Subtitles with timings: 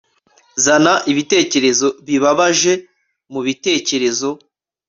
[0.63, 2.73] Zana ibitekerezo bibabaje
[3.31, 4.29] mubitekerezo